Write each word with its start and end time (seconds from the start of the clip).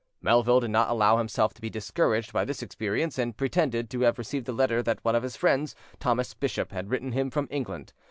Melville 0.19 0.61
did 0.61 0.71
not 0.71 0.89
allow 0.89 1.19
himself 1.19 1.53
to 1.53 1.61
be 1.61 1.69
discouraged 1.69 2.33
by 2.33 2.43
this 2.43 2.63
experience, 2.63 3.19
and 3.19 3.37
pretended, 3.37 3.87
to 3.91 3.99
have 4.01 4.17
received 4.17 4.49
a 4.49 4.51
letter 4.51 4.81
that 4.81 5.05
one 5.05 5.13
of 5.15 5.21
his 5.21 5.35
friends, 5.37 5.75
Thomas 5.99 6.33
Bishop, 6.33 6.71
had 6.71 6.89
written 6.89 7.11
him 7.11 7.29
from 7.29 7.47
England. 7.51 7.93